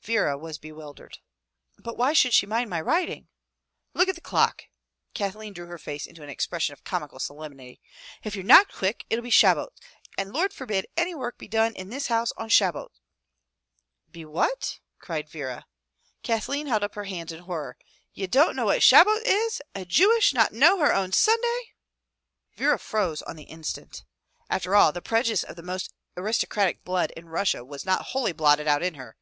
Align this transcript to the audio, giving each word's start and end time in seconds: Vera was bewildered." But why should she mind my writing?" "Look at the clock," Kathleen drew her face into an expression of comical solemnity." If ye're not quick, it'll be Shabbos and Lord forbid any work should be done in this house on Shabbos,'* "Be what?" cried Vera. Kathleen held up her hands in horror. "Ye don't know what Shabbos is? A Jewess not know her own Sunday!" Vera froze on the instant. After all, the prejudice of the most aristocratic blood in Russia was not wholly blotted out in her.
Vera 0.00 0.38
was 0.38 0.56
bewildered." 0.56 1.18
But 1.84 1.98
why 1.98 2.14
should 2.14 2.32
she 2.32 2.46
mind 2.46 2.70
my 2.70 2.80
writing?" 2.80 3.28
"Look 3.92 4.08
at 4.08 4.14
the 4.14 4.22
clock," 4.22 4.62
Kathleen 5.12 5.52
drew 5.52 5.66
her 5.66 5.76
face 5.76 6.06
into 6.06 6.22
an 6.22 6.30
expression 6.30 6.72
of 6.72 6.82
comical 6.82 7.18
solemnity." 7.18 7.82
If 8.24 8.34
ye're 8.34 8.42
not 8.42 8.72
quick, 8.72 9.04
it'll 9.10 9.22
be 9.22 9.28
Shabbos 9.28 9.72
and 10.16 10.32
Lord 10.32 10.54
forbid 10.54 10.86
any 10.96 11.14
work 11.14 11.34
should 11.34 11.38
be 11.40 11.48
done 11.48 11.74
in 11.76 11.90
this 11.90 12.06
house 12.06 12.32
on 12.38 12.48
Shabbos,'* 12.48 13.02
"Be 14.10 14.24
what?" 14.24 14.80
cried 14.98 15.28
Vera. 15.28 15.66
Kathleen 16.22 16.68
held 16.68 16.82
up 16.82 16.94
her 16.94 17.04
hands 17.04 17.30
in 17.30 17.40
horror. 17.40 17.76
"Ye 18.14 18.26
don't 18.26 18.56
know 18.56 18.64
what 18.64 18.82
Shabbos 18.82 19.20
is? 19.26 19.60
A 19.74 19.84
Jewess 19.84 20.32
not 20.32 20.54
know 20.54 20.78
her 20.78 20.94
own 20.94 21.12
Sunday!" 21.12 21.74
Vera 22.54 22.78
froze 22.78 23.20
on 23.20 23.36
the 23.36 23.42
instant. 23.42 24.06
After 24.48 24.74
all, 24.74 24.90
the 24.90 25.02
prejudice 25.02 25.42
of 25.42 25.54
the 25.54 25.62
most 25.62 25.92
aristocratic 26.16 26.82
blood 26.82 27.10
in 27.14 27.28
Russia 27.28 27.62
was 27.62 27.84
not 27.84 28.06
wholly 28.06 28.32
blotted 28.32 28.66
out 28.66 28.82
in 28.82 28.94
her. 28.94 29.18